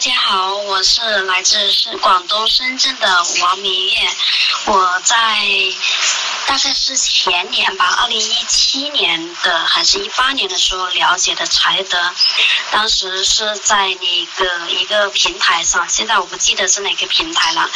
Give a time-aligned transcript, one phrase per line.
[0.00, 4.00] 大家好，我是来自是广东深圳的王明月，
[4.64, 5.14] 我在
[6.46, 11.98] 大概是前年吧，二零一七年的还是一八年的时候了解的财德，
[12.70, 17.68] 当时是在那个一个平台上，现在我不记得是哪个平台了，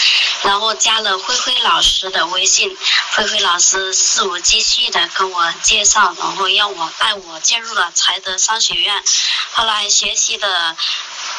[0.44, 2.74] 然后加了灰灰老师的微信，
[3.12, 9.04] 灰灰老师肆无忌惮的跟我介绍，然后让我带我进入了财德商学院，
[9.52, 10.74] 后来学习的。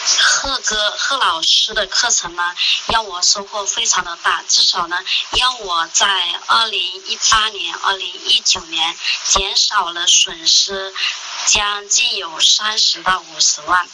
[0.06, 2.56] 贺哥贺老师的课程呢，
[2.88, 4.98] 让我收获非常的大，至少呢，
[5.32, 10.94] 让我在二零一八年、二零一九年减少了损失，
[11.48, 13.90] 将近有三十到五十万。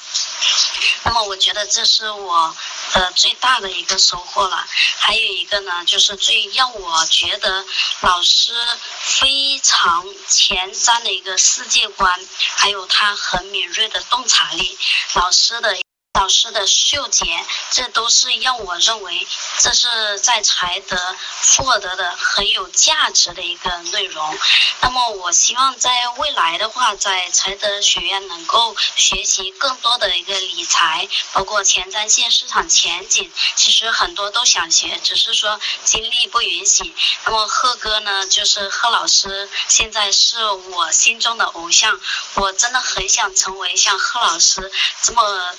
[1.03, 2.55] 那么我觉得这是我
[2.93, 4.67] 的最大的一个收获了。
[4.97, 7.65] 还有一个呢，就是最让我觉得
[8.01, 8.53] 老师
[8.99, 12.19] 非常前瞻的一个世界观，
[12.57, 14.77] 还有他很敏锐的洞察力，
[15.13, 15.77] 老师的。
[16.13, 17.25] 老师的嗅觉，
[17.71, 19.27] 这都是让我认为
[19.59, 20.97] 这是在财德
[21.57, 24.37] 获得的很有价值的一个内容。
[24.81, 33.31] 那么，我希望在未来的话，在财德学院能够学习更多的一个理财，包括前瞻性市场前景。
[33.55, 36.93] 其实很多都想学，只是说精力不允许。
[37.25, 41.99] 那么贺哥呢，就是贺老师，现在是我心中的偶像。
[42.35, 45.55] 我真的很想成为像贺老师这么。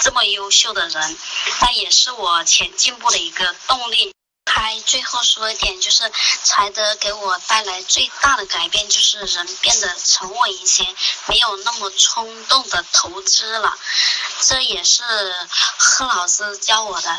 [0.00, 1.18] 这么优秀的人，
[1.60, 4.14] 那也是我前进步的一个动力。
[4.52, 6.10] 还最后说一点，就是
[6.42, 10.84] 财德给我带来最大的改变，就是人变得沉稳一些，
[11.26, 13.78] 没有那么冲动的投资了。
[14.40, 15.04] 这也是
[15.78, 17.18] 贺老师教我的，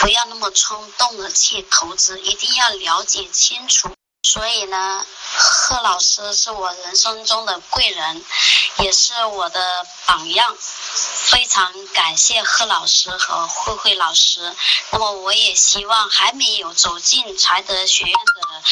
[0.00, 3.94] 不要那么冲动的去投资，一定要了解清楚。
[4.24, 8.24] 所以呢，贺老师是我人生中的贵人，
[8.78, 10.56] 也是我的榜样。
[10.58, 14.54] 非常感谢贺老师和慧慧老师。
[14.90, 18.62] 那么，我也希望还没有走进财德学院的，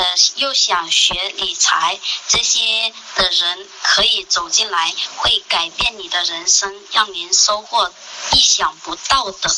[0.00, 7.92] 呃，又想学理财这些的人，可以走进来，会改变你的人生，让您收获
[8.32, 9.50] 意想不到的。